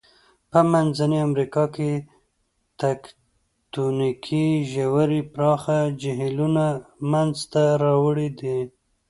په 0.51 0.59
منځنۍ 0.71 1.19
امریکا 1.27 1.63
کې 1.75 1.91
تکتونیکي 2.81 4.47
ژورې 4.73 5.21
پراخه 5.33 5.79
جهیلونه 6.01 6.65
منځته 7.11 7.63
راوړي 7.83 8.29
دي. 8.39 8.57